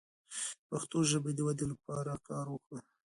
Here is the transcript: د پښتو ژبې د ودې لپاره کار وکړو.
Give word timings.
د 0.59 0.61
پښتو 0.69 0.97
ژبې 1.11 1.31
د 1.35 1.39
ودې 1.47 1.65
لپاره 1.71 2.13
کار 2.27 2.45
وکړو. 2.49 2.79